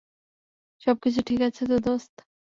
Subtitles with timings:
[0.81, 2.15] সবকিছু ঠিক আছে তো, দোস্ত?